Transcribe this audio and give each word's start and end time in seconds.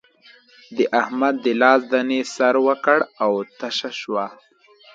د 0.75 0.77
احمد 1.01 1.35
د 1.45 1.47
لاس 1.61 1.81
دانې 1.91 2.19
سر 2.35 2.55
وکړ 2.67 2.99
او 3.23 3.31
تشه 3.59 3.91
شوه. 4.01 4.25